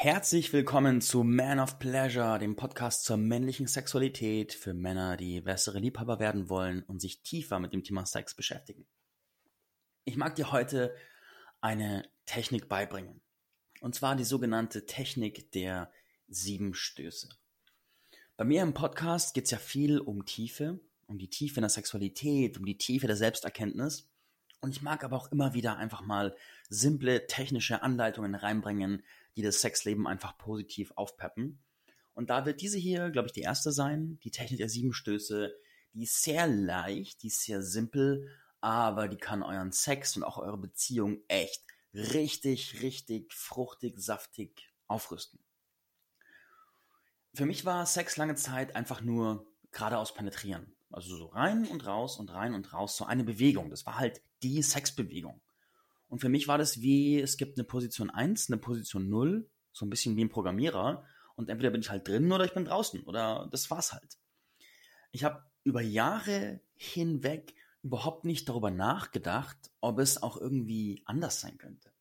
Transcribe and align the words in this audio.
Herzlich 0.00 0.52
willkommen 0.52 1.00
zu 1.00 1.24
Man 1.24 1.58
of 1.58 1.80
Pleasure, 1.80 2.38
dem 2.38 2.54
Podcast 2.54 3.02
zur 3.02 3.16
männlichen 3.16 3.66
Sexualität 3.66 4.52
für 4.52 4.72
Männer, 4.72 5.16
die 5.16 5.40
bessere 5.40 5.80
Liebhaber 5.80 6.20
werden 6.20 6.48
wollen 6.48 6.84
und 6.84 7.00
sich 7.00 7.22
tiefer 7.22 7.58
mit 7.58 7.72
dem 7.72 7.82
Thema 7.82 8.06
Sex 8.06 8.36
beschäftigen. 8.36 8.86
Ich 10.04 10.16
mag 10.16 10.36
dir 10.36 10.52
heute 10.52 10.94
eine 11.60 12.08
Technik 12.26 12.68
beibringen. 12.68 13.22
Und 13.80 13.96
zwar 13.96 14.14
die 14.14 14.22
sogenannte 14.22 14.86
Technik 14.86 15.50
der 15.50 15.90
sieben 16.28 16.74
Stöße. 16.74 17.30
Bei 18.36 18.44
mir 18.44 18.62
im 18.62 18.74
Podcast 18.74 19.34
geht 19.34 19.46
es 19.46 19.50
ja 19.50 19.58
viel 19.58 19.98
um 19.98 20.24
Tiefe, 20.24 20.78
um 21.08 21.18
die 21.18 21.28
Tiefe 21.28 21.56
in 21.56 21.62
der 21.62 21.70
Sexualität, 21.70 22.56
um 22.56 22.64
die 22.64 22.78
Tiefe 22.78 23.08
der 23.08 23.16
Selbsterkenntnis. 23.16 24.07
Und 24.60 24.70
ich 24.70 24.82
mag 24.82 25.04
aber 25.04 25.16
auch 25.16 25.30
immer 25.30 25.54
wieder 25.54 25.76
einfach 25.76 26.00
mal 26.00 26.34
simple 26.68 27.26
technische 27.26 27.82
Anleitungen 27.82 28.34
reinbringen, 28.34 29.04
die 29.36 29.42
das 29.42 29.60
Sexleben 29.60 30.06
einfach 30.06 30.36
positiv 30.36 30.92
aufpeppen. 30.96 31.60
Und 32.14 32.30
da 32.30 32.44
wird 32.44 32.60
diese 32.60 32.78
hier, 32.78 33.10
glaube 33.10 33.26
ich, 33.26 33.32
die 33.32 33.42
erste 33.42 33.70
sein, 33.70 34.18
die 34.24 34.32
Technik 34.32 34.58
der 34.58 34.68
sieben 34.68 34.92
Stöße. 34.92 35.54
Die 35.94 36.02
ist 36.02 36.22
sehr 36.22 36.48
leicht, 36.48 37.22
die 37.22 37.28
ist 37.28 37.42
sehr 37.42 37.62
simpel, 37.62 38.28
aber 38.60 39.06
die 39.06 39.16
kann 39.16 39.44
euren 39.44 39.70
Sex 39.70 40.16
und 40.16 40.24
auch 40.24 40.38
eure 40.38 40.58
Beziehung 40.58 41.22
echt 41.28 41.62
richtig, 41.94 42.82
richtig 42.82 43.32
fruchtig, 43.32 44.00
saftig 44.00 44.72
aufrüsten. 44.88 45.38
Für 47.34 47.46
mich 47.46 47.64
war 47.64 47.86
Sex 47.86 48.16
lange 48.16 48.34
Zeit 48.34 48.74
einfach 48.74 49.00
nur 49.00 49.46
geradeaus 49.78 50.12
penetrieren. 50.12 50.72
Also 50.90 51.16
so 51.16 51.26
rein 51.26 51.66
und 51.66 51.86
raus 51.86 52.18
und 52.18 52.32
rein 52.32 52.54
und 52.54 52.72
raus, 52.72 52.96
so 52.96 53.04
eine 53.04 53.24
Bewegung. 53.24 53.70
Das 53.70 53.86
war 53.86 53.98
halt 53.98 54.22
die 54.42 54.62
Sexbewegung. 54.62 55.40
Und 56.08 56.20
für 56.20 56.28
mich 56.28 56.48
war 56.48 56.58
das 56.58 56.80
wie, 56.80 57.20
es 57.20 57.36
gibt 57.36 57.58
eine 57.58 57.64
Position 57.64 58.10
1, 58.10 58.50
eine 58.50 58.58
Position 58.58 59.08
0, 59.08 59.48
so 59.72 59.86
ein 59.86 59.90
bisschen 59.90 60.16
wie 60.16 60.24
ein 60.24 60.30
Programmierer. 60.30 61.04
Und 61.36 61.50
entweder 61.50 61.70
bin 61.70 61.82
ich 61.82 61.90
halt 61.90 62.08
drin 62.08 62.32
oder 62.32 62.44
ich 62.44 62.54
bin 62.54 62.64
draußen. 62.64 63.02
Oder 63.04 63.48
das 63.50 63.70
war's 63.70 63.92
halt. 63.92 64.18
Ich 65.12 65.24
habe 65.24 65.44
über 65.62 65.80
Jahre 65.80 66.60
hinweg 66.74 67.54
überhaupt 67.82 68.24
nicht 68.24 68.48
darüber 68.48 68.70
nachgedacht, 68.70 69.56
ob 69.80 69.98
es 69.98 70.20
auch 70.22 70.36
irgendwie 70.36 71.02
anders 71.04 71.40
sein 71.40 71.58
könnte. 71.58 71.92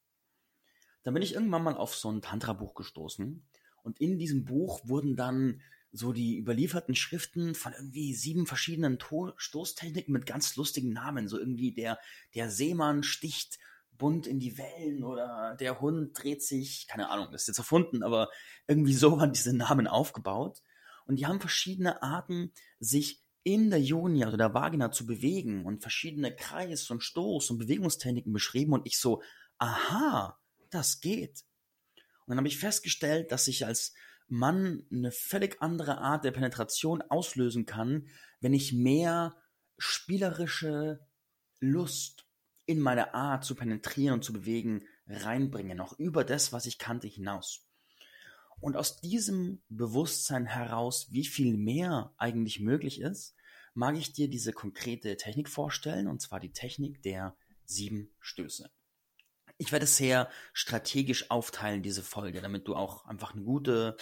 Dann 1.03 1.13
bin 1.13 1.23
ich 1.23 1.35
irgendwann 1.35 1.63
mal 1.63 1.77
auf 1.77 1.95
so 1.95 2.09
ein 2.09 2.21
Tantra-Buch 2.21 2.73
gestoßen. 2.73 3.45
Und 3.83 4.01
in 4.01 4.17
diesem 4.17 4.45
Buch 4.45 4.81
wurden 4.87 5.15
dann 5.15 5.61
so 5.91 6.13
die 6.13 6.37
überlieferten 6.37 6.95
Schriften 6.95 7.55
von 7.55 7.73
irgendwie 7.73 8.13
sieben 8.13 8.45
verschiedenen 8.45 8.99
to 8.99 9.31
Stoßtechniken 9.37 10.13
mit 10.13 10.25
ganz 10.25 10.55
lustigen 10.55 10.93
Namen. 10.93 11.27
So 11.27 11.39
irgendwie 11.39 11.71
der, 11.71 11.99
der 12.35 12.49
Seemann 12.49 13.03
sticht 13.03 13.57
bunt 13.97 14.27
in 14.27 14.39
die 14.39 14.57
Wellen 14.57 15.03
oder 15.03 15.55
der 15.59 15.81
Hund 15.81 16.11
dreht 16.13 16.43
sich, 16.43 16.87
keine 16.87 17.09
Ahnung, 17.09 17.29
das 17.31 17.43
ist 17.43 17.47
jetzt 17.47 17.57
erfunden, 17.57 18.03
aber 18.03 18.29
irgendwie 18.67 18.93
so 18.93 19.17
waren 19.17 19.33
diese 19.33 19.55
Namen 19.55 19.87
aufgebaut. 19.87 20.61
Und 21.05 21.17
die 21.17 21.25
haben 21.25 21.39
verschiedene 21.39 22.03
Arten, 22.03 22.51
sich 22.79 23.23
in 23.43 23.69
der 23.69 23.81
Juni, 23.81 24.25
also 24.25 24.35
der 24.35 24.53
Vagina 24.53 24.91
zu 24.91 25.05
bewegen 25.05 25.65
und 25.65 25.81
verschiedene 25.81 26.35
Kreis- 26.35 26.89
und 26.91 27.01
Stoß- 27.01 27.49
und 27.49 27.59
Bewegungstechniken 27.59 28.33
beschrieben 28.33 28.73
und 28.73 28.85
ich 28.85 28.99
so, 28.99 29.21
aha, 29.57 30.37
das 30.69 30.99
geht. 30.99 31.45
Und 32.25 32.31
dann 32.31 32.39
habe 32.39 32.49
ich 32.49 32.59
festgestellt, 32.59 33.31
dass 33.31 33.47
ich 33.47 33.65
als 33.65 33.93
Mann 34.27 34.85
eine 34.91 35.11
völlig 35.11 35.61
andere 35.61 35.99
Art 35.99 36.25
der 36.25 36.31
Penetration 36.31 37.01
auslösen 37.01 37.65
kann, 37.65 38.07
wenn 38.41 38.53
ich 38.53 38.73
mehr 38.73 39.35
spielerische 39.77 40.99
Lust 41.59 42.25
in 42.65 42.79
meine 42.79 43.13
Art 43.13 43.45
zu 43.45 43.55
penetrieren 43.55 44.15
und 44.15 44.23
zu 44.23 44.33
bewegen 44.33 44.83
reinbringe, 45.07 45.75
noch 45.75 45.97
über 45.97 46.23
das, 46.23 46.51
was 46.51 46.65
ich 46.65 46.77
kannte, 46.77 47.07
hinaus. 47.07 47.65
Und 48.59 48.75
aus 48.75 48.99
diesem 48.99 49.61
Bewusstsein 49.69 50.45
heraus, 50.45 51.07
wie 51.11 51.25
viel 51.25 51.55
mehr 51.55 52.13
eigentlich 52.17 52.59
möglich 52.59 52.99
ist, 52.99 53.35
mag 53.73 53.95
ich 53.95 54.13
dir 54.13 54.29
diese 54.29 54.51
konkrete 54.51 55.15
Technik 55.17 55.47
vorstellen, 55.47 56.07
und 56.07 56.21
zwar 56.21 56.39
die 56.39 56.51
Technik 56.51 57.01
der 57.03 57.37
sieben 57.63 58.09
Stöße. 58.19 58.71
Ich 59.59 59.71
werde 59.71 59.85
sehr 59.85 60.29
strategisch 60.53 61.31
aufteilen, 61.31 61.83
diese 61.83 62.03
Folge, 62.03 62.41
damit 62.41 62.67
du 62.67 62.75
auch 62.75 63.05
einfach 63.05 63.33
eine 63.33 63.43
gute 63.43 63.95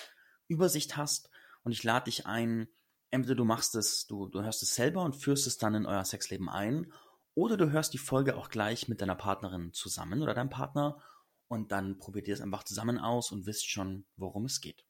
Übersicht 0.48 0.98
hast. 0.98 1.30
Und 1.64 1.72
ich 1.72 1.84
lade 1.84 2.06
dich 2.06 2.26
ein, 2.26 2.68
entweder 3.12 3.36
du 3.36 3.46
machst 3.46 3.76
es, 3.76 4.08
du, 4.08 4.28
du 4.28 4.44
hörst 4.44 4.64
es 4.64 4.76
selber 4.76 5.04
und 5.04 5.16
führst 5.16 5.48
es 5.48 5.58
dann 5.58 5.76
in 5.76 5.86
euer 5.86 6.06
Sexleben 6.06 6.50
ein, 6.50 6.92
oder 7.34 7.58
du 7.58 7.70
hörst 7.72 7.94
die 7.94 7.98
Folge 7.98 8.38
auch 8.38 8.50
gleich 8.50 8.88
mit 8.88 9.02
deiner 9.02 9.16
Partnerin 9.16 9.74
zusammen 9.74 10.22
oder 10.22 10.34
deinem 10.34 10.50
Partner 10.50 11.02
und 11.48 11.72
dann 11.72 11.98
probiert 11.98 12.28
ihr 12.28 12.34
es 12.34 12.42
einfach 12.42 12.64
zusammen 12.64 12.98
aus 12.98 13.32
und 13.32 13.46
wisst 13.46 13.70
schon, 13.70 14.06
worum 14.16 14.46
es 14.46 14.62
geht. 14.62 14.86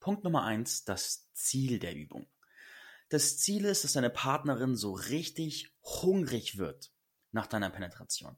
Punkt 0.00 0.24
Nummer 0.24 0.42
eins: 0.42 0.84
das 0.84 1.30
Ziel 1.32 1.78
der 1.78 1.94
Übung. 1.94 2.26
Das 3.08 3.38
Ziel 3.38 3.64
ist, 3.64 3.84
dass 3.84 3.92
deine 3.92 4.10
Partnerin 4.10 4.74
so 4.74 4.92
richtig 4.92 5.72
hungrig 5.82 6.58
wird 6.58 6.92
nach 7.30 7.46
deiner 7.46 7.70
Penetration. 7.70 8.36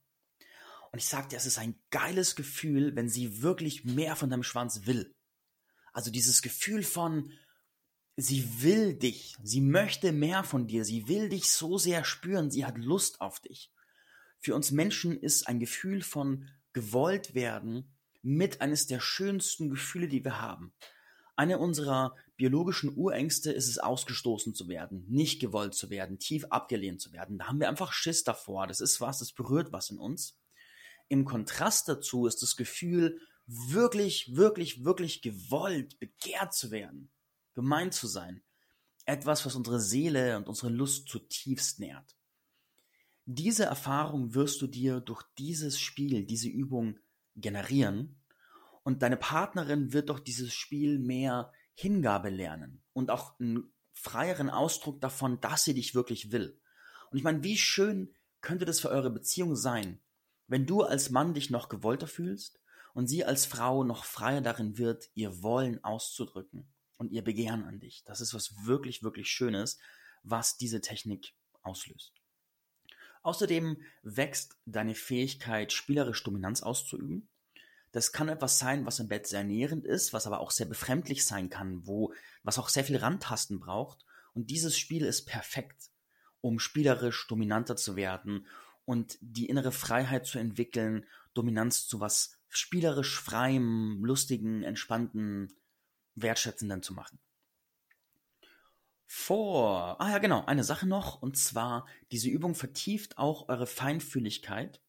Und 0.93 0.99
ich 0.99 1.06
sag 1.06 1.29
dir, 1.29 1.37
es 1.37 1.47
ist 1.47 1.59
ein 1.59 1.81
geiles 1.91 2.37
Gefühl, 2.37 2.95
wenn 2.95 3.09
sie 3.09 3.43
wirklich 3.43 3.85
mehr 3.85 4.17
von 4.17 4.31
deinem 4.31 4.43
Schwanz 4.43 4.87
will. 4.87 5.15
Also 5.99 6.13
dieses 6.13 6.43
Gefühl 6.43 6.85
von, 6.85 7.33
sie 8.15 8.63
will 8.63 8.95
dich, 8.95 9.35
sie 9.43 9.61
möchte 9.61 10.13
mehr 10.13 10.45
von 10.45 10.69
dir, 10.69 10.85
sie 10.85 11.09
will 11.09 11.29
dich 11.29 11.51
so 11.51 11.77
sehr 11.77 12.05
spüren, 12.05 12.53
sie 12.53 12.65
hat 12.65 12.79
Lust 12.79 13.21
auf 13.21 13.41
dich. 13.41 13.73
Für 14.39 14.55
uns 14.55 14.71
Menschen 14.71 15.19
ist 15.19 15.49
ein 15.49 15.59
Gefühl 15.59 16.03
von 16.03 16.49
gewollt 16.73 17.35
werden 17.35 17.97
mit 18.23 18.61
eines 18.61 18.87
der 18.87 19.01
schönsten 19.01 19.71
Gefühle, 19.71 20.07
die 20.07 20.25
wir 20.25 20.41
haben. 20.41 20.73
Eine 21.35 21.59
unserer 21.59 22.15
biologischen 22.37 22.97
Urängste 22.97 23.51
ist 23.51 23.67
es, 23.67 23.81
ausgestoßen 23.81 24.55
zu 24.55 24.69
werden, 24.69 25.05
nicht 25.09 25.41
gewollt 25.41 25.75
zu 25.75 25.91
werden, 25.91 26.21
tief 26.21 26.45
abgelehnt 26.45 27.01
zu 27.01 27.13
werden. 27.13 27.39
Da 27.39 27.49
haben 27.49 27.59
wir 27.59 27.69
einfach 27.69 27.93
Schiss 27.93 28.23
davor. 28.23 28.69
Das 28.69 28.81
ist 28.81 29.01
was, 29.01 29.19
das 29.19 29.33
berührt 29.33 29.73
was 29.73 29.91
in 29.91 29.99
uns. 29.99 30.39
Im 31.09 31.25
Kontrast 31.25 31.89
dazu 31.89 32.29
ist 32.29 32.41
das 32.41 32.55
Gefühl, 32.55 33.21
wirklich, 33.49 34.37
wirklich, 34.37 34.85
wirklich 34.85 35.23
gewollt, 35.23 35.99
begehrt 35.99 36.55
zu 36.55 36.71
werden 36.71 37.11
gemeint 37.59 37.93
zu 37.93 38.07
sein. 38.07 38.41
Etwas, 39.05 39.45
was 39.45 39.57
unsere 39.57 39.81
Seele 39.81 40.37
und 40.37 40.47
unsere 40.47 40.69
Lust 40.69 41.09
zutiefst 41.09 41.81
nährt. 41.81 42.17
Diese 43.25 43.65
Erfahrung 43.65 44.33
wirst 44.35 44.63
du 44.63 44.69
dir 44.69 45.01
durch 45.01 45.25
dieses 45.39 45.81
Spiel, 45.81 46.25
diese 46.25 46.49
Übung 46.49 47.01
generieren 47.35 48.15
und 48.85 49.03
deine 49.03 49.17
Partnerin 49.17 49.93
wird 49.93 50.09
durch 50.09 50.21
dieses 50.21 50.55
Spiel 50.55 51.01
mehr 51.01 51.53
Hingabe 51.75 52.31
lernen 52.31 52.81
und 52.93 53.11
auch 53.11 53.41
einen 53.41 53.73
freieren 53.93 54.51
Ausdruck 54.51 55.01
davon, 55.01 55.41
dass 55.41 55.65
sie 55.65 55.75
dich 55.75 55.97
wirklich 55.97 56.31
will. 56.31 56.61
Und 57.11 57.19
ich 57.19 57.25
meine, 57.25 57.43
wie 57.43 57.57
schön 57.57 58.15
könnte 58.41 58.67
das 58.67 58.79
für 58.79 58.91
eure 58.91 59.11
Beziehung 59.11 59.57
sein, 59.57 59.99
wenn 60.47 60.65
du 60.65 60.83
als 60.83 61.11
Mann 61.11 61.35
dich 61.35 61.51
noch 61.51 61.69
gewollter 61.69 62.07
fühlst 62.07 62.61
und 62.99 63.07
sie 63.07 63.25
als 63.25 63.47
Frau 63.47 63.85
noch 63.85 64.05
freier 64.05 64.41
darin 64.41 64.77
wird, 64.77 65.09
ihr 65.15 65.41
Wollen 65.41 65.85
auszudrücken 65.85 66.67
und 66.97 67.13
ihr 67.13 67.23
Begehren 67.23 67.63
an 67.63 67.79
dich. 67.79 68.03
Das 68.03 68.21
ist 68.21 68.35
was 68.35 68.67
wirklich, 68.67 69.05
wirklich 69.05 69.31
Schönes, 69.31 69.79
was 70.25 70.57
diese 70.57 70.81
Technik 70.81 71.33
auslöst. 71.63 72.13
Außerdem 73.23 73.81
wächst 74.03 74.57
deine 74.67 74.97
Fähigkeit, 74.97 75.73
spielerisch 75.73 76.25
Dominanz 76.25 76.61
auszuüben. 76.61 77.29
Das 77.93 78.11
kann 78.11 78.29
etwas 78.29 78.59
sein, 78.59 78.85
was 78.85 78.99
im 78.99 79.07
Bett 79.07 79.29
sehr 79.29 79.45
nährend 79.45 79.85
ist, 79.85 80.13
was 80.13 80.27
aber 80.27 80.41
auch 80.41 80.51
sehr 80.51 80.67
befremdlich 80.67 81.25
sein 81.25 81.51
kann, 81.51 81.87
wo, 81.87 82.13
was 82.43 82.59
auch 82.59 82.69
sehr 82.69 82.83
viel 82.83 82.97
Randtasten 82.97 83.61
braucht. 83.61 84.05
Und 84.35 84.51
dieses 84.51 84.77
Spiel 84.77 85.05
ist 85.05 85.25
perfekt, 85.25 85.91
um 86.41 86.59
spielerisch 86.59 87.29
dominanter 87.29 87.77
zu 87.77 87.95
werden 87.95 88.49
und 88.85 89.19
die 89.21 89.47
innere 89.47 89.71
Freiheit 89.71 90.27
zu 90.27 90.41
entwickeln, 90.41 91.07
Dominanz 91.33 91.87
zu 91.87 92.01
was 92.01 92.38
spielerisch 92.49 93.21
freiem, 93.21 94.05
lustigen, 94.05 94.63
entspannten 94.63 95.53
wertschätzenden 96.15 96.83
zu 96.83 96.95
machen. 96.95 97.19
Vor, 99.11 100.00
ah 100.00 100.11
ja 100.11 100.19
genau, 100.19 100.45
eine 100.45 100.65
Sache 100.65 100.87
noch, 100.87 101.23
und 101.23 101.37
zwar, 101.39 101.87
diese 102.12 102.29
Übung 102.29 102.55
vertieft 102.55 103.17
auch 103.17 103.49
eure 103.49 103.67
Feinfühligkeit 103.67 104.83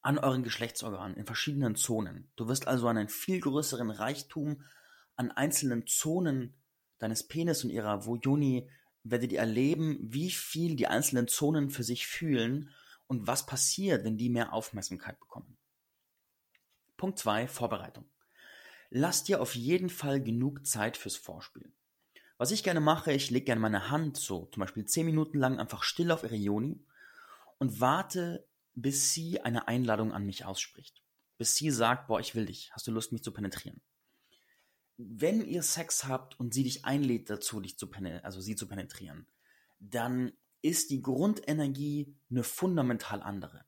an 0.00 0.18
euren 0.18 0.44
Geschlechtsorganen 0.44 1.16
in 1.16 1.26
verschiedenen 1.26 1.74
Zonen. 1.74 2.30
Du 2.36 2.46
wirst 2.46 2.68
also 2.68 2.86
einen 2.86 3.08
viel 3.08 3.40
größeren 3.40 3.90
Reichtum 3.90 4.62
an 5.16 5.32
einzelnen 5.32 5.86
Zonen 5.88 6.54
deines 6.98 7.26
Penis 7.26 7.64
und 7.64 7.70
ihrer 7.70 8.06
Vojoni 8.06 8.70
werdet 9.02 9.32
ihr 9.32 9.40
erleben, 9.40 9.98
wie 10.00 10.30
viel 10.30 10.76
die 10.76 10.86
einzelnen 10.86 11.26
Zonen 11.26 11.70
für 11.70 11.82
sich 11.82 12.06
fühlen 12.06 12.70
und 13.08 13.26
was 13.26 13.44
passiert, 13.44 14.04
wenn 14.04 14.16
die 14.16 14.30
mehr 14.30 14.52
Aufmerksamkeit 14.52 15.18
bekommen. 15.18 15.57
Punkt 16.98 17.18
2, 17.18 17.48
Vorbereitung 17.48 18.04
lass 18.90 19.24
dir 19.24 19.40
auf 19.40 19.54
jeden 19.54 19.90
Fall 19.90 20.22
genug 20.22 20.66
Zeit 20.66 20.96
fürs 20.96 21.16
Vorspiel. 21.16 21.72
Was 22.36 22.52
ich 22.52 22.62
gerne 22.62 22.80
mache, 22.80 23.12
ich 23.12 23.30
lege 23.30 23.46
gerne 23.46 23.60
meine 23.60 23.90
Hand 23.90 24.16
so, 24.16 24.46
zum 24.46 24.60
Beispiel 24.60 24.84
10 24.84 25.06
Minuten 25.06 25.38
lang 25.38 25.58
einfach 25.58 25.82
still 25.82 26.10
auf 26.10 26.22
ihre 26.22 26.36
Joni 26.36 26.84
und 27.58 27.80
warte, 27.80 28.46
bis 28.74 29.12
sie 29.12 29.40
eine 29.40 29.66
Einladung 29.66 30.12
an 30.12 30.24
mich 30.24 30.44
ausspricht. 30.44 31.02
Bis 31.36 31.56
sie 31.56 31.70
sagt, 31.70 32.06
boah, 32.06 32.20
ich 32.20 32.34
will 32.34 32.46
dich, 32.46 32.70
hast 32.72 32.86
du 32.86 32.92
Lust, 32.92 33.12
mich 33.12 33.22
zu 33.22 33.32
penetrieren? 33.32 33.80
wenn 35.00 35.46
ihr 35.46 35.62
Sex 35.62 36.06
habt 36.06 36.40
und 36.40 36.52
sie 36.52 36.64
dich 36.64 36.84
einlädt 36.84 37.30
dazu, 37.30 37.60
dich 37.60 37.78
zu 37.78 37.88
also 38.24 38.40
sie 38.40 38.56
zu 38.56 38.66
penetrieren, 38.66 39.28
dann 39.78 40.32
ist 40.60 40.90
die 40.90 41.02
Grundenergie 41.02 42.16
eine 42.28 42.42
fundamental 42.42 43.22
andere. 43.22 43.64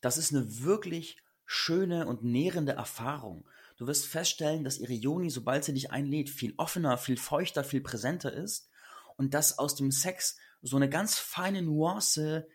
Das 0.00 0.16
ist 0.16 0.32
eine 0.32 0.62
wirklich 0.62 1.18
schöne 1.46 2.06
und 2.06 2.24
nährende 2.24 2.72
Erfahrung. 2.72 3.48
Du 3.76 3.86
wirst 3.86 4.06
feststellen, 4.06 4.64
dass 4.64 4.78
ihre 4.78 4.92
Joni, 4.92 5.30
sobald 5.30 5.64
sie 5.64 5.74
dich 5.74 5.90
einlädt, 5.90 6.30
viel 6.30 6.54
offener, 6.56 6.96
viel 6.96 7.16
feuchter, 7.16 7.64
viel 7.64 7.80
präsenter 7.80 8.32
ist 8.32 8.68
und 9.16 9.34
dass 9.34 9.58
aus 9.58 9.74
dem 9.74 9.90
Sex 9.90 10.36
so 10.62 10.76
eine 10.76 10.88
ganz 10.88 11.18
feine 11.18 11.62
Nuance, 11.62 12.48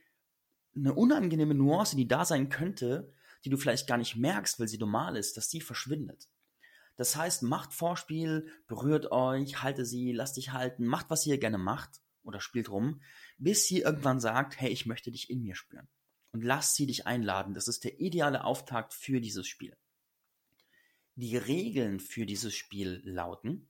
eine 0.75 0.93
unangenehme 0.93 1.55
Nuance, 1.55 1.95
die 1.95 2.07
da 2.07 2.25
sein 2.25 2.49
könnte, 2.49 3.13
die 3.43 3.49
du 3.49 3.57
vielleicht 3.57 3.87
gar 3.87 3.97
nicht 3.97 4.15
merkst, 4.15 4.59
weil 4.59 4.67
sie 4.67 4.77
normal 4.77 5.15
ist, 5.17 5.37
dass 5.37 5.49
die 5.49 5.61
verschwindet. 5.61 6.27
Das 6.95 7.15
heißt, 7.15 7.43
macht 7.43 7.73
Vorspiel, 7.73 8.47
berührt 8.67 9.11
euch, 9.11 9.63
halte 9.63 9.85
sie, 9.85 10.11
lasst 10.11 10.35
dich 10.37 10.51
halten, 10.51 10.85
macht, 10.85 11.09
was 11.09 11.25
ihr 11.25 11.37
gerne 11.37 11.57
macht 11.57 12.01
oder 12.23 12.41
spielt 12.41 12.69
rum, 12.69 13.01
bis 13.37 13.65
sie 13.65 13.81
irgendwann 13.81 14.19
sagt, 14.19 14.59
hey, 14.59 14.69
ich 14.69 14.85
möchte 14.85 15.11
dich 15.11 15.29
in 15.29 15.41
mir 15.41 15.55
spüren. 15.55 15.87
Und 16.31 16.43
lasst 16.43 16.75
sie 16.75 16.85
dich 16.85 17.07
einladen. 17.07 17.53
Das 17.53 17.67
ist 17.67 17.83
der 17.83 17.99
ideale 17.99 18.43
Auftakt 18.43 18.93
für 18.93 19.19
dieses 19.19 19.47
Spiel. 19.47 19.75
Die 21.15 21.37
Regeln 21.37 21.99
für 21.99 22.25
dieses 22.25 22.53
Spiel 22.53 23.01
lauten, 23.03 23.69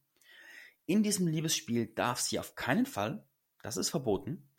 in 0.89 1.03
diesem 1.03 1.27
Liebesspiel 1.27 1.85
darf 1.85 2.19
sie 2.19 2.39
auf 2.39 2.55
keinen 2.55 2.87
Fall, 2.87 3.23
das 3.61 3.77
ist 3.77 3.91
verboten, 3.91 4.49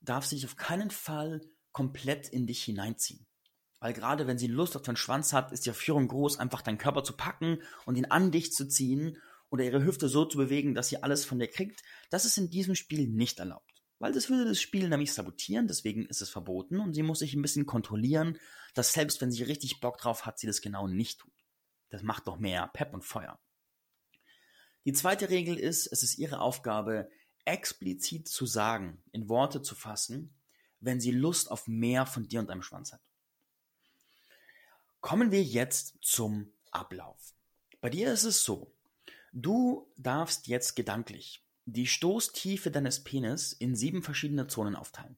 darf 0.00 0.24
sie 0.24 0.36
dich 0.36 0.44
auf 0.44 0.54
keinen 0.54 0.92
Fall 0.92 1.40
komplett 1.72 2.28
in 2.28 2.46
dich 2.46 2.62
hineinziehen. 2.62 3.26
Weil 3.80 3.92
gerade 3.92 4.28
wenn 4.28 4.38
sie 4.38 4.46
Lust 4.46 4.76
auf 4.76 4.82
deinen 4.82 4.94
Schwanz 4.94 5.32
hat, 5.32 5.50
ist 5.50 5.66
die 5.66 5.72
Führung 5.72 6.06
groß, 6.06 6.38
einfach 6.38 6.62
deinen 6.62 6.78
Körper 6.78 7.02
zu 7.02 7.16
packen 7.16 7.60
und 7.86 7.96
ihn 7.96 8.04
an 8.04 8.30
dich 8.30 8.52
zu 8.52 8.68
ziehen 8.68 9.16
oder 9.50 9.64
ihre 9.64 9.82
Hüfte 9.82 10.08
so 10.08 10.24
zu 10.24 10.38
bewegen, 10.38 10.76
dass 10.76 10.90
sie 10.90 11.02
alles 11.02 11.24
von 11.24 11.40
dir 11.40 11.48
kriegt. 11.48 11.82
Das 12.08 12.24
ist 12.24 12.38
in 12.38 12.50
diesem 12.50 12.76
Spiel 12.76 13.08
nicht 13.08 13.40
erlaubt. 13.40 13.79
Weil 14.00 14.12
das 14.12 14.30
würde 14.30 14.46
das 14.46 14.60
Spiel 14.60 14.88
nämlich 14.88 15.12
sabotieren, 15.12 15.68
deswegen 15.68 16.06
ist 16.06 16.22
es 16.22 16.30
verboten 16.30 16.80
und 16.80 16.94
sie 16.94 17.02
muss 17.02 17.18
sich 17.18 17.34
ein 17.34 17.42
bisschen 17.42 17.66
kontrollieren, 17.66 18.38
dass 18.74 18.94
selbst 18.94 19.20
wenn 19.20 19.30
sie 19.30 19.42
richtig 19.42 19.80
Bock 19.80 19.98
drauf 19.98 20.24
hat, 20.24 20.38
sie 20.38 20.46
das 20.46 20.62
genau 20.62 20.88
nicht 20.88 21.20
tut. 21.20 21.34
Das 21.90 22.02
macht 22.02 22.26
doch 22.26 22.38
mehr 22.38 22.68
Pep 22.68 22.94
und 22.94 23.04
Feuer. 23.04 23.38
Die 24.86 24.94
zweite 24.94 25.28
Regel 25.28 25.58
ist, 25.58 25.86
es 25.86 26.02
ist 26.02 26.16
ihre 26.16 26.40
Aufgabe, 26.40 27.10
explizit 27.44 28.26
zu 28.26 28.46
sagen, 28.46 29.02
in 29.12 29.28
Worte 29.28 29.60
zu 29.60 29.74
fassen, 29.74 30.34
wenn 30.80 30.98
sie 30.98 31.10
Lust 31.10 31.50
auf 31.50 31.68
mehr 31.68 32.06
von 32.06 32.26
dir 32.26 32.40
und 32.40 32.48
deinem 32.48 32.62
Schwanz 32.62 32.94
hat. 32.94 33.02
Kommen 35.02 35.30
wir 35.30 35.42
jetzt 35.42 35.98
zum 36.00 36.54
Ablauf. 36.70 37.34
Bei 37.82 37.90
dir 37.90 38.10
ist 38.10 38.24
es 38.24 38.44
so, 38.44 38.74
du 39.32 39.92
darfst 39.98 40.46
jetzt 40.46 40.74
gedanklich 40.74 41.44
die 41.72 41.86
Stoßtiefe 41.86 42.70
deines 42.70 43.04
Penis 43.04 43.52
in 43.52 43.76
sieben 43.76 44.02
verschiedene 44.02 44.46
Zonen 44.46 44.76
aufteilen. 44.76 45.16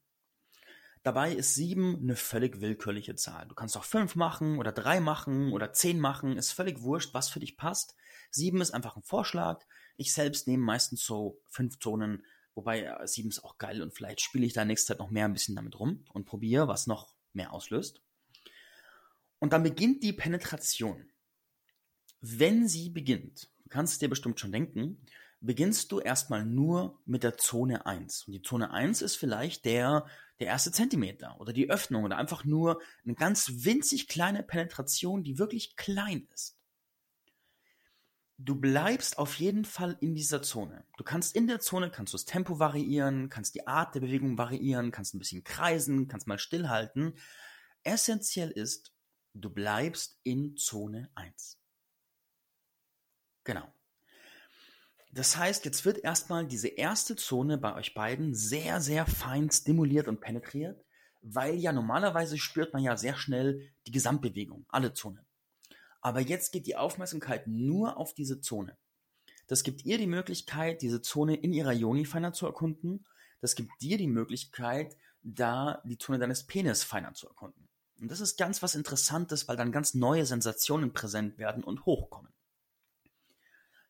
Dabei 1.03 1.33
ist 1.33 1.55
sieben 1.55 1.97
eine 1.97 2.15
völlig 2.15 2.61
willkürliche 2.61 3.17
Zahl. 3.17 3.49
Du 3.49 3.55
kannst 3.55 3.77
auch 3.77 3.85
fünf 3.85 4.15
machen 4.15 4.59
oder 4.59 4.71
drei 4.71 5.01
machen 5.01 5.53
oder 5.53 5.73
zehn 5.73 5.99
machen, 5.99 6.37
ist 6.37 6.53
völlig 6.53 6.81
wurscht, 6.83 7.13
was 7.13 7.29
für 7.29 7.41
dich 7.41 7.57
passt. 7.57 7.97
Sieben 8.31 8.61
ist 8.61 8.71
einfach 8.71 8.97
ein 8.97 9.03
Vorschlag. 9.03 9.65
Ich 9.97 10.15
selbst 10.15 10.47
nehme 10.47 10.63
meistens 10.63 11.05
so 11.05 11.41
fünf 11.49 11.81
Zonen, 11.81 12.25
wobei 12.55 12.83
äh, 12.83 13.07
sieben 13.07 13.31
ist 13.31 13.43
auch 13.43 13.59
geil 13.59 13.83
und 13.83 13.95
vielleicht 13.95 14.21
spiele 14.21 14.47
ich 14.47 14.53
da 14.53 14.65
nächste 14.65 14.89
Zeit 14.89 15.01
noch 15.01 15.11
mehr 15.11 15.25
ein 15.25 15.33
bisschen 15.33 15.57
damit 15.57 15.79
rum 15.79 16.05
und 16.13 16.25
probiere, 16.25 16.69
was 16.69 16.87
noch 16.87 17.15
mehr 17.33 17.53
auslöst. 17.53 18.01
Und 19.41 19.53
dann 19.53 19.65
beginnt 19.65 20.05
die 20.05 20.13
Penetration. 20.13 21.11
Wenn 22.21 22.69
sie 22.69 22.91
beginnt, 22.91 23.51
du 23.65 23.71
kannst 23.71 24.01
dir 24.01 24.09
bestimmt 24.09 24.39
schon 24.39 24.53
denken, 24.53 25.05
beginnst 25.43 25.93
du 25.93 26.01
erstmal 26.01 26.45
nur 26.45 27.01
mit 27.05 27.23
der 27.23 27.37
Zone 27.37 27.85
1. 27.85 28.25
Und 28.27 28.33
die 28.33 28.43
Zone 28.43 28.71
1 28.71 29.03
ist 29.03 29.17
vielleicht 29.17 29.65
der, 29.65 30.07
der 30.41 30.47
erste 30.47 30.73
Zentimeter 30.73 31.41
oder 31.41 31.53
die 31.53 31.71
Öffnung 31.71 32.05
oder 32.05 32.17
einfach 32.17 32.45
nur 32.45 32.81
eine 33.05 33.15
ganz 33.15 33.65
winzig 33.65 34.09
kleine 34.09 34.43
Penetration, 34.43 35.23
die 35.23 35.39
wirklich 35.39 35.77
klein 35.77 36.27
ist. 36.33 36.57
Du 38.39 38.57
bleibst 38.57 39.19
auf 39.19 39.35
jeden 39.37 39.65
Fall 39.65 39.97
in 40.01 40.15
dieser 40.15 40.43
Zone. 40.43 40.85
Du 40.97 41.05
kannst 41.05 41.37
in 41.37 41.47
der 41.47 41.61
Zone, 41.61 41.91
kannst 41.91 42.13
du 42.13 42.17
das 42.17 42.25
Tempo 42.25 42.59
variieren, 42.59 43.29
kannst 43.29 43.55
die 43.55 43.67
Art 43.67 43.95
der 43.95 44.01
Bewegung 44.01 44.39
variieren, 44.39 44.91
kannst 44.91 45.15
ein 45.15 45.19
bisschen 45.19 45.45
kreisen, 45.45 46.09
kannst 46.09 46.27
mal 46.27 46.39
stillhalten. 46.39 47.15
Essentiell 47.85 48.51
ist, 48.51 48.93
Du 49.35 49.49
bleibst 49.49 50.19
in 50.25 50.57
Zone 50.57 51.11
1. 51.15 51.59
Genau. 53.45 53.73
Das 55.15 55.37
heißt, 55.37 55.67
jetzt 55.67 55.85
wird 55.85 55.99
erstmal 55.99 56.47
diese 56.47 56.69
erste 56.69 57.17
Zone 57.17 57.59
bei 57.59 57.75
euch 57.75 57.93
beiden 57.93 58.35
sehr, 58.35 58.81
sehr 58.81 59.05
fein 59.05 59.51
stimuliert 59.51 60.09
und 60.09 60.21
penetriert, 60.21 60.83
weil 61.21 61.57
ja 61.57 61.73
normalerweise 61.73 62.39
spürt 62.39 62.73
man 62.73 62.83
ja 62.83 62.97
sehr 62.97 63.17
schnell 63.17 63.71
die 63.87 63.93
Gesamtbewegung, 63.93 64.65
alle 64.69 64.95
Zonen. 64.95 65.27
Aber 66.01 66.21
jetzt 66.21 66.51
geht 66.51 66.67
die 66.67 66.77
Aufmerksamkeit 66.77 67.47
nur 67.47 67.99
auf 67.99 68.15
diese 68.15 68.41
Zone. 68.41 68.79
Das 69.49 69.65
gibt 69.65 69.85
ihr 69.85 69.99
die 69.99 70.07
Möglichkeit, 70.07 70.81
diese 70.81 71.03
Zone 71.03 71.37
in 71.37 71.53
ihrer 71.53 71.73
Joni 71.73 72.07
feiner 72.07 72.33
zu 72.33 72.47
erkunden. 72.47 73.07
Das 73.43 73.55
gibt 73.55 73.71
dir 73.83 73.99
die 73.99 74.09
Möglichkeit, 74.09 74.97
da 75.23 75.83
die 75.85 75.99
Zone 75.99 76.19
deines 76.19 76.47
Penis 76.47 76.85
feiner 76.85 77.13
zu 77.13 77.29
erkunden. 77.29 77.69
Und 78.01 78.11
das 78.11 78.21
ist 78.21 78.39
ganz 78.39 78.63
was 78.63 78.75
Interessantes, 78.75 79.47
weil 79.47 79.59
dann 79.59 79.73
ganz 79.73 79.93
neue 79.93 80.25
Sensationen 80.25 80.95
präsent 80.95 81.37
werden 81.37 81.63
und 81.63 81.85
hochkommen. 81.85 82.32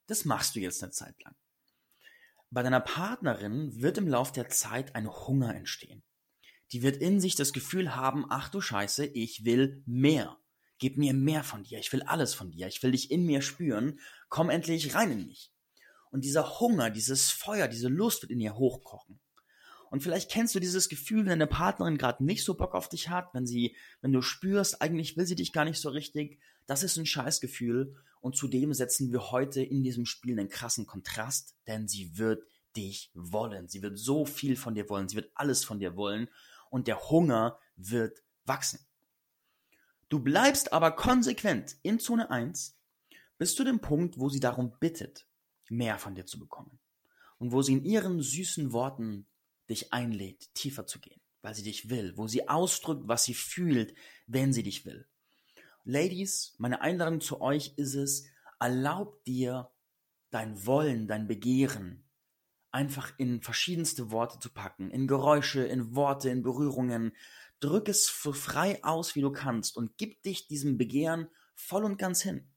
Das 0.07 0.25
machst 0.25 0.57
du 0.57 0.61
jetzt 0.61 0.83
eine 0.83 0.93
Zeit 0.93 1.23
lang. 1.23 1.35
Bei 2.51 2.63
deiner 2.63 2.81
Partnerin 2.81 3.81
wird 3.81 3.99
im 3.99 4.09
Lauf 4.09 4.31
der 4.33 4.49
Zeit 4.49 4.95
ein 4.95 5.09
Hunger 5.09 5.55
entstehen. 5.55 6.03
Die 6.73 6.83
wird 6.83 6.97
in 6.99 7.21
sich 7.21 7.35
das 7.35 7.53
Gefühl 7.53 7.95
haben, 7.97 8.27
ach 8.29 8.49
du 8.49 8.61
Scheiße, 8.61 9.07
ich 9.07 9.45
will 9.45 9.83
mehr. 9.87 10.37
Gib 10.79 10.99
mir 10.99 11.15
mehr 11.15 11.45
von 11.45 11.63
dir, 11.63 11.79
ich 11.79 11.93
will 11.93 12.03
alles 12.03 12.35
von 12.35 12.51
dir, 12.51 12.67
ich 12.67 12.83
will 12.83 12.91
dich 12.91 13.11
in 13.11 13.25
mir 13.25 13.41
spüren, 13.41 14.01
komm 14.29 14.51
endlich 14.51 14.95
rein 14.95 15.13
in 15.13 15.27
mich. 15.27 15.53
Und 16.11 16.25
dieser 16.25 16.61
Hunger, 16.61 16.91
dieses 16.91 17.31
Feuer, 17.31 17.69
diese 17.69 17.89
Lust 17.89 18.23
wird 18.23 18.33
in 18.33 18.41
ihr 18.41 18.55
hochkochen. 18.55 19.21
Und 19.91 20.03
vielleicht 20.03 20.31
kennst 20.31 20.55
du 20.55 20.61
dieses 20.61 20.89
Gefühl, 20.89 21.21
wenn 21.21 21.31
deine 21.31 21.47
Partnerin 21.47 21.99
gerade 21.99 22.25
nicht 22.25 22.45
so 22.45 22.55
Bock 22.55 22.75
auf 22.75 22.89
dich 22.89 23.11
hat, 23.11 23.33
wenn 23.35 23.47
sie, 23.47 23.77
wenn 24.01 24.13
du 24.13 24.23
spürst, 24.23 24.81
eigentlich 24.81 25.17
will 25.17 25.27
sie 25.27 25.37
dich 25.37 25.53
gar 25.53 25.65
nicht 25.65 25.81
so 25.81 25.91
richtig. 25.91 26.41
Das 26.67 26.83
ist 26.83 26.97
ein 26.97 27.07
Scheißgefühl. 27.07 27.95
Und 28.23 28.37
zudem 28.37 28.73
setzen 28.73 29.11
wir 29.11 29.33
heute 29.33 29.63
in 29.63 29.83
diesem 29.83 30.07
Spiel 30.07 30.39
einen 30.39 30.49
krassen 30.49 30.87
Kontrast, 30.87 31.57
denn 31.67 31.89
sie 31.89 32.17
wird 32.17 32.45
dich 32.77 33.11
wollen. 33.15 33.69
Sie 33.69 33.83
wird 33.83 33.99
so 33.99 34.25
viel 34.25 34.55
von 34.55 34.77
dir 34.77 34.89
wollen. 34.89 35.09
Sie 35.09 35.17
wird 35.17 35.33
alles 35.35 35.65
von 35.65 35.81
dir 35.81 35.97
wollen. 35.97 36.29
Und 36.71 36.87
der 36.87 37.11
Hunger 37.11 37.59
wird 37.75 38.23
wachsen. 38.45 38.79
Du 40.09 40.21
bleibst 40.21 40.73
aber 40.73 40.93
konsequent 40.93 41.77
in 41.83 41.99
Zone 41.99 42.31
1 42.31 42.79
bis 43.39 43.57
zu 43.57 43.65
dem 43.65 43.81
Punkt, 43.81 44.21
wo 44.21 44.29
sie 44.29 44.41
darum 44.41 44.79
bittet, 44.79 45.27
mehr 45.69 45.99
von 45.99 46.15
dir 46.15 46.25
zu 46.25 46.39
bekommen. 46.39 46.79
Und 47.39 47.51
wo 47.51 47.61
sie 47.61 47.73
in 47.73 47.85
ihren 47.85 48.23
süßen 48.23 48.73
Worten 48.73 49.27
dich 49.69 49.93
einlädt, 49.93 50.55
tiefer 50.55 50.87
zu 50.87 51.01
gehen, 51.01 51.21
weil 51.41 51.57
sie 51.57 51.65
dich 51.65 51.91
will, 51.91 52.17
wo 52.17 52.29
sie 52.29 52.49
ausdrückt, 52.49 53.09
was 53.09 53.25
sie 53.25 53.35
fühlt, 53.35 53.95
wenn 54.29 54.53
sie 54.53 54.63
dich 54.63 54.87
will. 54.87 55.09
Ladies, 55.85 56.55
meine 56.59 56.81
Einladung 56.81 57.21
zu 57.21 57.41
euch 57.41 57.75
ist 57.77 57.95
es, 57.95 58.27
erlaub 58.61 59.25
dir 59.25 59.73
dein 60.31 60.65
Wollen, 60.65 61.09
dein 61.09 61.27
Begehren 61.27 62.05
einfach 62.71 63.13
in 63.19 63.43
verschiedenste 63.43 64.13
Worte 64.13 64.39
zu 64.39 64.51
packen, 64.51 64.93
in 64.93 65.09
Geräusche, 65.09 65.65
in 65.65 65.97
Worte, 65.97 66.31
in 66.31 66.45
Berührungen. 66.45 67.17
Drück 67.59 67.89
es 67.89 68.07
so 68.07 68.33
frei 68.33 68.83
aus, 68.85 69.17
wie 69.17 69.23
du 69.23 69.33
kannst 69.33 69.77
und 69.77 69.99
gib 69.99 70.23
dich 70.23 70.47
diesem 70.47 70.79
Begehren 70.79 71.29
voll 71.57 71.85
und 71.85 71.99
ganz 71.99 72.23
hin. 72.23 72.49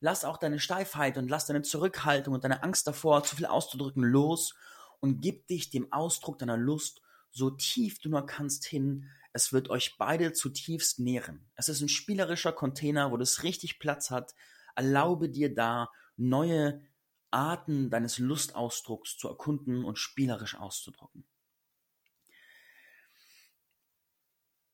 Lass 0.00 0.24
auch 0.24 0.36
deine 0.36 0.58
Steifheit 0.58 1.18
und 1.18 1.28
lass 1.28 1.46
deine 1.46 1.62
Zurückhaltung 1.62 2.34
und 2.34 2.42
deine 2.42 2.64
Angst 2.64 2.88
davor, 2.88 3.22
zu 3.22 3.36
viel 3.36 3.46
auszudrücken, 3.46 4.02
los 4.02 4.56
und 4.98 5.20
gib 5.20 5.46
dich 5.46 5.70
dem 5.70 5.92
Ausdruck 5.92 6.40
deiner 6.40 6.56
Lust 6.56 7.00
so 7.30 7.50
tief 7.50 8.00
du 8.00 8.08
nur 8.08 8.26
kannst 8.26 8.64
hin. 8.64 9.08
Es 9.36 9.52
wird 9.52 9.68
euch 9.68 9.98
beide 9.98 10.32
zutiefst 10.32 10.98
nähren. 10.98 11.50
Es 11.54 11.68
ist 11.68 11.82
ein 11.82 11.88
spielerischer 11.88 12.52
Container, 12.52 13.12
wo 13.12 13.16
das 13.16 13.42
richtig 13.42 13.78
Platz 13.78 14.10
hat. 14.10 14.34
Erlaube 14.74 15.28
dir 15.28 15.54
da 15.54 15.90
neue 16.16 16.82
Arten 17.30 17.90
deines 17.90 18.18
Lustausdrucks 18.18 19.18
zu 19.18 19.28
erkunden 19.28 19.84
und 19.84 19.98
spielerisch 19.98 20.54
auszudrucken. 20.54 21.26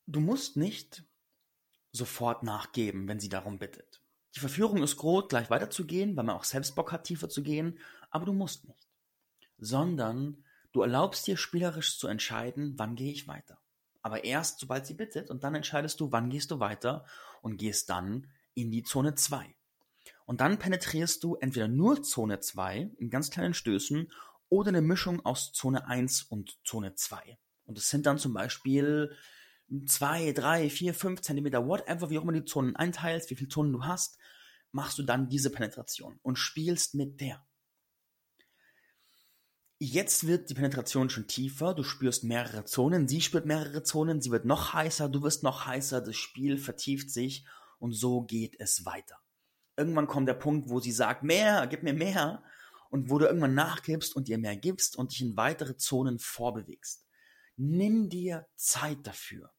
Du 0.07 0.21
musst 0.21 0.57
nicht 0.57 1.05
sofort 1.91 2.43
nachgeben, 2.43 3.09
wenn 3.09 3.21
sie 3.21 3.29
darum 3.29 3.59
bittet. 3.59 4.03
Die 4.37 4.41
Verführung 4.41 4.83
ist 4.83 4.97
groß, 4.97 5.29
gleich 5.29 5.51
weiterzugehen, 5.51 6.17
weil 6.17 6.25
man 6.25 6.37
auch 6.37 6.45
selbst 6.45 6.75
Bock 6.75 6.93
hat, 6.93 7.05
tiefer 7.05 7.29
zu 7.29 7.43
gehen, 7.43 7.79
aber 8.11 8.27
du 8.27 8.33
musst 8.33 8.67
nicht 8.67 8.89
sondern 9.63 10.45
du 10.73 10.83
erlaubst 10.83 11.27
dir 11.27 11.37
spielerisch 11.37 11.97
zu 11.97 12.09
entscheiden, 12.09 12.75
wann 12.79 12.97
gehe 12.97 13.13
ich 13.13 13.29
weiter. 13.29 13.62
Aber 14.03 14.25
erst, 14.25 14.61
sobald 14.61 14.87
sie 14.87 14.95
bittet, 14.95 15.31
und 15.31 15.45
dann 15.45 15.55
entscheidest 15.55 16.01
du, 16.01 16.11
wann 16.13 16.29
gehst 16.29 16.51
du 16.51 16.61
weiter 16.61 17.05
und 17.41 17.57
gehst 17.57 17.89
dann 17.89 18.29
in 18.55 18.71
die 18.71 18.83
Zone 18.83 19.15
2. 19.15 19.55
Und 20.27 20.41
dann 20.41 20.59
penetrierst 20.59 21.23
du 21.25 21.37
entweder 21.37 21.69
nur 21.69 22.03
Zone 22.03 22.41
2 22.41 22.91
in 22.99 23.11
ganz 23.11 23.31
kleinen 23.31 23.55
Stößen 23.55 24.11
oder 24.49 24.69
eine 24.69 24.83
Mischung 24.83 25.25
aus 25.25 25.53
Zone 25.53 25.87
1 25.87 26.25
und 26.25 26.59
Zone 26.65 26.95
2. 26.95 27.39
Und 27.65 27.79
es 27.79 27.89
sind 27.89 28.07
dann 28.07 28.19
zum 28.19 28.35
Beispiel 28.35 29.17
2, 29.87 30.33
3, 30.33 30.69
4, 30.69 30.95
5 30.95 31.21
Zentimeter, 31.23 31.67
whatever, 31.67 32.11
wie 32.11 32.19
auch 32.19 32.23
immer 32.23 32.33
die 32.33 32.45
Zonen 32.45 32.77
einteilst, 32.77 33.31
wie 33.31 33.37
viele 33.37 33.49
Zonen 33.49 33.73
du 33.73 33.85
hast, 33.85 34.19
machst 34.71 34.99
du 34.99 35.03
dann 35.03 35.29
diese 35.29 35.51
Penetration 35.51 36.19
und 36.23 36.37
spielst 36.37 36.95
mit 36.95 37.21
der. 37.21 37.45
Jetzt 39.85 40.29
wird 40.29 40.49
die 40.49 40.55
Penetration 40.55 41.11
schon 41.11 41.27
tiefer, 41.27 41.75
du 41.75 41.83
spürst 41.83 42.23
mehrere 42.23 42.65
Zonen, 42.65 43.09
sie 43.09 43.21
spürt 43.21 43.47
mehrere 43.47 43.83
Zonen, 43.83 44.21
sie 44.21 44.31
wird 44.31 44.45
noch 44.45 44.73
heißer, 44.73 45.09
du 45.09 45.25
wirst 45.25 45.43
noch 45.43 45.67
heißer, 45.67 46.01
das 46.01 46.15
Spiel 46.15 46.57
vertieft 46.57 47.11
sich 47.11 47.45
und 47.81 47.91
so 47.91 48.23
geht 48.23 48.55
es 48.61 48.87
weiter. 48.87 49.19
Irgendwann 49.77 50.07
kommt 50.07 50.29
der 50.29 50.35
Punkt, 50.35 50.71
wo 50.71 50.79
sie 50.79 50.93
sagt, 50.93 51.25
mehr, 51.25 51.67
gib 51.67 51.83
mir 51.83 51.95
mehr 51.95 52.45
und 52.91 53.11
wo 53.11 53.19
du 53.19 53.27
irgendwann 53.27 53.57
nachgibst 53.57 54.15
und 54.15 54.29
ihr 54.29 54.39
mehr 54.39 54.57
gibst 54.57 54.97
und 54.97 55.11
dich 55.11 55.21
in 55.21 55.37
weitere 55.37 55.77
Zonen 55.77 56.21
vorbewegst. 56.21 57.05
Nimm 57.57 58.09
dir 58.09 58.47
Zeit 58.55 59.05
dafür. 59.05 59.51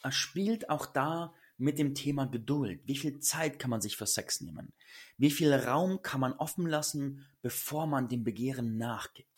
Er 0.00 0.12
spielt 0.12 0.70
auch 0.70 0.86
da 0.86 1.34
mit 1.56 1.80
dem 1.80 1.96
Thema 1.96 2.26
Geduld. 2.26 2.82
Wie 2.84 2.96
viel 2.96 3.18
Zeit 3.18 3.58
kann 3.58 3.70
man 3.70 3.80
sich 3.80 3.96
für 3.96 4.06
Sex 4.06 4.40
nehmen? 4.40 4.72
Wie 5.18 5.32
viel 5.32 5.52
Raum 5.52 6.02
kann 6.02 6.20
man 6.20 6.34
offen 6.34 6.66
lassen, 6.66 7.26
bevor 7.42 7.88
man 7.88 8.06
dem 8.06 8.22
Begehren 8.22 8.76
nachgibt? 8.76 9.35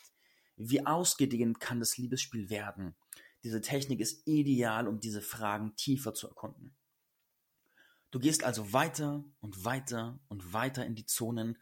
Wie 0.61 0.85
ausgedehnt 0.85 1.61
kann 1.61 1.79
das 1.79 1.97
Liebesspiel 1.97 2.51
werden? 2.51 2.97
Diese 3.45 3.61
Technik 3.61 4.01
ist 4.01 4.27
ideal, 4.27 4.89
um 4.89 4.99
diese 4.99 5.23
Fragen 5.23 5.77
tiefer 5.77 6.15
zu 6.15 6.27
erkunden. 6.27 6.75
Du 8.11 8.19
gehst 8.19 8.43
also 8.43 8.73
weiter 8.73 9.23
und 9.41 9.65
weiter 9.65 10.19
und 10.29 10.53
weiter 10.53 10.85
in 10.85 10.97
die 10.97 11.07
Zonen 11.07 11.59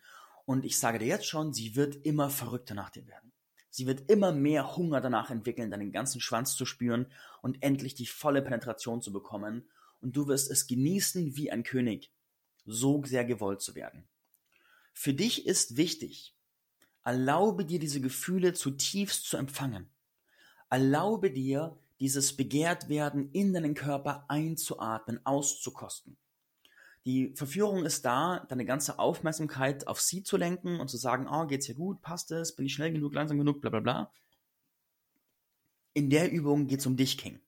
und 0.47 0.65
ich 0.65 0.79
sage 0.79 0.99
dir 0.99 1.07
jetzt 1.07 1.27
schon, 1.27 1.53
sie 1.53 1.77
wird 1.77 2.07
immer 2.07 2.31
verrückter 2.31 2.75
nach 2.75 2.89
dir 2.89 3.07
werden. 3.07 3.33
Sie 3.69 3.87
wird 3.87 4.11
immer 4.11 4.33
mehr 4.33 4.77
Hunger 4.77 5.03
danach 5.03 5.29
entwickeln, 5.29 5.71
deinen 5.71 5.93
ganzen 5.93 6.21
Schwanz 6.23 6.55
zu 6.55 6.65
spüren 6.65 7.13
und 7.43 7.63
endlich 7.63 7.95
die 7.95 8.07
volle 8.07 8.41
Penetration 8.41 9.03
zu 9.03 9.13
bekommen 9.13 9.69
und 10.01 10.17
du 10.17 10.29
wirst 10.29 10.51
es 10.51 10.67
genießen 10.67 11.37
wie 11.37 11.51
ein 11.51 11.65
König, 11.65 12.13
so 12.65 13.05
sehr 13.05 13.27
gewollt 13.27 13.61
zu 13.61 13.75
werden. 13.75 14.09
Für 14.95 15.13
dich 15.13 15.47
ist 15.47 15.77
wichtig, 15.77 16.36
Erlaube 17.07 17.65
dir 17.65 17.79
diese 17.79 18.01
Gefühle 18.01 18.53
zutiefst 18.53 19.27
zu 19.27 19.37
empfangen. 19.37 19.89
Erlaube 20.71 21.31
dir, 21.31 21.79
dieses 22.01 22.37
Begehrtwerden 22.37 23.31
in 23.31 23.55
deinen 23.55 23.75
Körper 23.75 24.25
einzuatmen, 24.27 25.25
auszukosten. 25.25 26.17
Die 27.05 27.33
Verführung 27.37 27.85
ist 27.85 28.05
da, 28.05 28.45
deine 28.49 28.65
ganze 28.65 28.99
Aufmerksamkeit 28.99 29.87
auf 29.87 30.01
sie 30.01 30.25
zu 30.25 30.37
lenken 30.37 30.81
und 30.81 30.89
zu 30.89 30.97
sagen, 30.97 31.29
oh, 31.31 31.47
geht's 31.47 31.67
hier 31.67 31.77
gut, 31.77 32.03
passt 32.03 32.33
es, 32.33 32.57
bin 32.57 32.67
ich 32.67 32.75
schnell 32.75 32.93
genug, 32.93 33.15
langsam 33.15 33.39
genug, 33.39 33.61
bla 33.61 33.71
bla 33.71 33.79
bla. 33.79 34.13
In 35.93 36.11
der 36.11 36.33
Übung 36.33 36.67
geht's 36.67 36.87
um 36.87 36.97
dich, 36.97 37.17
King. 37.17 37.39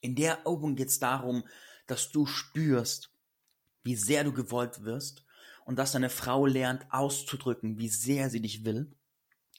In 0.00 0.16
der 0.16 0.40
Übung 0.44 0.74
geht's 0.74 0.98
darum, 0.98 1.44
dass 1.86 2.10
du 2.10 2.26
spürst, 2.26 3.12
wie 3.84 3.94
sehr 3.94 4.24
du 4.24 4.32
gewollt 4.32 4.82
wirst 4.82 5.24
und 5.70 5.76
dass 5.76 5.92
deine 5.92 6.10
Frau 6.10 6.46
lernt 6.46 6.84
auszudrücken, 6.90 7.78
wie 7.78 7.88
sehr 7.88 8.28
sie 8.28 8.40
dich 8.40 8.64
will 8.64 8.90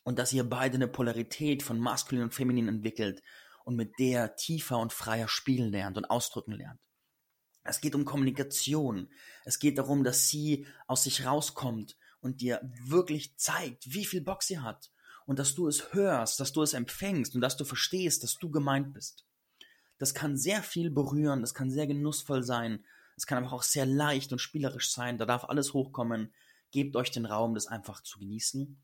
und 0.04 0.20
dass 0.20 0.34
ihr 0.34 0.44
beide 0.44 0.76
eine 0.76 0.90
Polarität 0.90 1.64
von 1.64 1.80
maskulin 1.80 2.24
und 2.24 2.34
feminin 2.34 2.68
entwickelt 2.68 3.24
und 3.64 3.78
mit 3.78 3.98
der 3.98 4.36
tiefer 4.36 4.78
und 4.80 4.92
freier 4.92 5.30
spielen 5.30 5.72
lernt 5.72 5.96
und 5.96 6.04
ausdrücken 6.04 6.52
lernt. 6.52 6.82
Es 7.64 7.80
geht 7.80 7.96
um 7.96 8.04
Kommunikation. 8.04 9.10
Es 9.46 9.58
geht 9.58 9.78
darum, 9.78 10.04
dass 10.04 10.28
sie 10.28 10.68
aus 10.86 11.04
sich 11.04 11.26
rauskommt 11.26 11.96
und 12.20 12.42
dir 12.42 12.60
wirklich 12.84 13.38
zeigt, 13.38 13.94
wie 13.94 14.04
viel 14.04 14.20
Bock 14.20 14.44
sie 14.44 14.60
hat 14.60 14.92
und 15.26 15.40
dass 15.40 15.56
du 15.56 15.70
es 15.70 15.94
hörst, 15.94 16.42
dass 16.42 16.52
du 16.52 16.62
es 16.62 16.74
empfängst 16.74 17.36
und 17.36 17.40
dass 17.40 17.56
du 17.56 17.64
verstehst, 17.64 18.22
dass 18.24 18.38
du 18.38 18.52
gemeint 18.52 18.94
bist. 18.94 19.26
Das 19.98 20.14
kann 20.14 20.36
sehr 20.36 20.62
viel 20.62 20.92
berühren, 20.92 21.40
das 21.40 21.54
kann 21.54 21.72
sehr 21.72 21.88
genussvoll 21.88 22.44
sein 22.44 22.84
es 23.22 23.28
kann 23.28 23.38
aber 23.38 23.54
auch 23.54 23.62
sehr 23.62 23.86
leicht 23.86 24.32
und 24.32 24.40
spielerisch 24.40 24.92
sein. 24.92 25.20
Da 25.20 25.28
darf 25.28 25.44
alles 25.44 25.76
hochkommen. 25.76 26.34
Gebt 26.72 26.96
euch 26.96 27.12
den 27.12 27.28
Raum, 27.28 27.54
das 27.54 27.68
einfach 27.68 28.02
zu 28.02 28.18
genießen. 28.18 28.82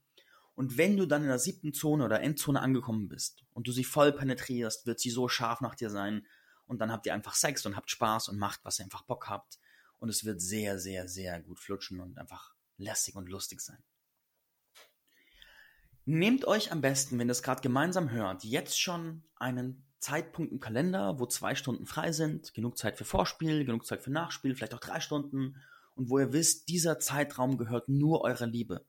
Und 0.54 0.78
wenn 0.78 0.96
du 0.96 1.08
dann 1.08 1.24
in 1.24 1.28
der 1.28 1.40
siebten 1.40 1.74
Zone 1.74 2.06
oder 2.06 2.22
Endzone 2.22 2.62
angekommen 2.62 3.08
bist 3.08 3.46
und 3.54 3.68
du 3.68 3.72
sie 3.72 3.84
voll 3.84 4.14
penetrierst, 4.14 4.86
wird 4.86 5.00
sie 5.00 5.10
so 5.10 5.28
scharf 5.28 5.62
nach 5.62 5.74
dir 5.74 5.90
sein. 5.90 6.28
Und 6.68 6.82
dann 6.82 6.92
habt 6.92 7.08
ihr 7.08 7.16
einfach 7.16 7.34
Sex 7.34 7.66
und 7.66 7.76
habt 7.76 7.90
Spaß 7.90 8.30
und 8.30 8.38
macht, 8.38 8.60
was 8.64 8.78
ihr 8.78 8.86
einfach 8.86 9.06
Bock 9.06 9.28
habt. 9.28 9.58
Und 9.98 10.10
es 10.10 10.24
wird 10.24 10.40
sehr, 10.40 10.78
sehr, 10.78 11.08
sehr 11.08 11.42
gut 11.42 11.60
flutschen 11.60 12.00
und 12.00 12.20
einfach 12.20 12.54
lässig 12.78 13.16
und 13.16 13.30
lustig 13.30 13.60
sein. 13.62 13.84
Nehmt 16.06 16.46
euch 16.46 16.72
am 16.72 16.82
besten, 16.82 17.18
wenn 17.18 17.28
ihr 17.28 17.32
es 17.32 17.42
gerade 17.42 17.62
gemeinsam 17.62 18.12
hört, 18.12 18.44
jetzt 18.44 18.80
schon 18.80 19.24
einen 19.36 19.87
Zeitpunkt 20.00 20.52
im 20.52 20.60
Kalender, 20.60 21.20
wo 21.20 21.26
zwei 21.26 21.56
Stunden 21.56 21.86
frei 21.86 22.12
sind, 22.12 22.54
genug 22.54 22.78
Zeit 22.78 22.98
für 22.98 23.06
Vorspiel, 23.06 23.66
genug 23.66 23.86
Zeit 23.86 24.02
für 24.04 24.12
Nachspiel, 24.12 24.56
vielleicht 24.56 24.74
auch 24.74 24.80
drei 24.80 25.00
Stunden 25.00 25.58
und 25.96 26.10
wo 26.10 26.20
ihr 26.20 26.34
wisst, 26.34 26.70
dieser 26.70 27.00
Zeitraum 27.00 27.58
gehört 27.58 27.90
nur 27.90 28.22
eurer 28.22 28.46
Liebe. 28.46 28.86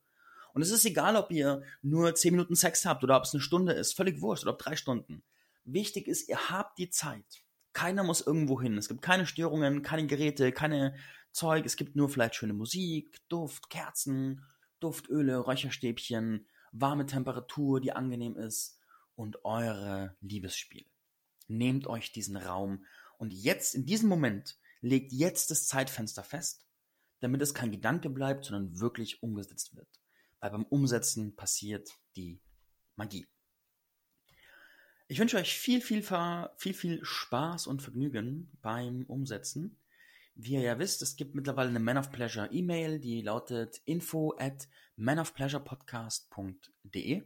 Und 0.53 0.61
es 0.61 0.71
ist 0.71 0.85
egal, 0.85 1.15
ob 1.15 1.31
ihr 1.31 1.63
nur 1.81 2.15
zehn 2.15 2.33
Minuten 2.33 2.55
Sex 2.55 2.85
habt 2.85 3.03
oder 3.03 3.17
ob 3.17 3.23
es 3.23 3.33
eine 3.33 3.41
Stunde 3.41 3.73
ist, 3.73 3.95
völlig 3.95 4.21
wurscht 4.21 4.43
oder 4.43 4.53
ob 4.53 4.59
drei 4.59 4.75
Stunden. 4.75 5.23
Wichtig 5.63 6.07
ist, 6.07 6.27
ihr 6.29 6.49
habt 6.49 6.77
die 6.77 6.89
Zeit. 6.89 7.43
Keiner 7.73 8.03
muss 8.03 8.25
irgendwo 8.25 8.59
hin. 8.59 8.77
Es 8.77 8.87
gibt 8.87 9.01
keine 9.01 9.25
Störungen, 9.25 9.83
keine 9.83 10.07
Geräte, 10.07 10.51
keine 10.51 10.95
Zeug. 11.31 11.65
Es 11.65 11.77
gibt 11.77 11.95
nur 11.95 12.09
vielleicht 12.09 12.35
schöne 12.35 12.53
Musik, 12.53 13.19
Duft, 13.29 13.69
Kerzen, 13.69 14.43
Duftöle, 14.79 15.37
Räucherstäbchen, 15.37 16.47
warme 16.71 17.05
Temperatur, 17.05 17.79
die 17.79 17.91
angenehm 17.91 18.35
ist 18.35 18.79
und 19.15 19.43
eure 19.45 20.15
Liebesspiele. 20.21 20.89
Nehmt 21.49 21.87
euch 21.87 22.13
diesen 22.13 22.37
Raum 22.37 22.85
und 23.17 23.33
jetzt, 23.33 23.75
in 23.75 23.85
diesem 23.85 24.07
Moment, 24.07 24.57
legt 24.79 25.11
jetzt 25.11 25.51
das 25.51 25.67
Zeitfenster 25.67 26.23
fest, 26.23 26.65
damit 27.19 27.41
es 27.41 27.53
kein 27.53 27.71
Gedanke 27.71 28.09
bleibt, 28.09 28.45
sondern 28.45 28.79
wirklich 28.79 29.21
umgesetzt 29.21 29.75
wird. 29.75 29.89
Weil 30.39 30.51
beim 30.51 30.63
Umsetzen 30.63 31.35
passiert 31.35 31.89
die 32.15 32.39
Magie. 32.95 33.27
Ich 35.09 35.19
wünsche 35.19 35.35
euch 35.37 35.57
viel, 35.57 35.81
viel, 35.81 36.03
viel, 36.03 36.73
viel 36.73 37.03
Spaß 37.03 37.67
und 37.67 37.81
Vergnügen 37.81 38.49
beim 38.61 39.03
Umsetzen. 39.07 39.77
Wie 40.35 40.53
ihr 40.53 40.61
ja 40.61 40.79
wisst, 40.79 41.01
es 41.01 41.17
gibt 41.17 41.35
mittlerweile 41.35 41.69
eine 41.69 41.79
Man 41.79 41.97
of 41.97 42.11
Pleasure 42.11 42.49
E-Mail, 42.51 42.99
die 42.99 43.21
lautet 43.21 43.81
info 43.85 44.35
at 44.37 44.69
manofpleasurepodcast.de. 44.95 47.23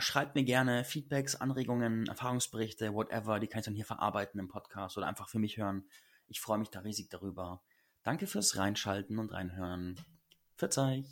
Schreibt 0.00 0.34
mir 0.34 0.44
gerne 0.44 0.84
Feedbacks, 0.84 1.34
Anregungen, 1.34 2.06
Erfahrungsberichte, 2.06 2.94
whatever. 2.94 3.40
Die 3.40 3.46
kann 3.46 3.60
ich 3.60 3.64
dann 3.64 3.74
hier 3.74 3.84
verarbeiten 3.84 4.38
im 4.40 4.48
Podcast 4.48 4.96
oder 4.96 5.06
einfach 5.06 5.28
für 5.28 5.38
mich 5.38 5.56
hören. 5.56 5.84
Ich 6.28 6.40
freue 6.40 6.58
mich 6.58 6.70
da 6.70 6.80
riesig 6.80 7.10
darüber. 7.10 7.62
Danke 8.02 8.26
fürs 8.26 8.56
Reinschalten 8.56 9.18
und 9.18 9.32
Reinhören. 9.32 9.96
Verzeih. 10.56 11.04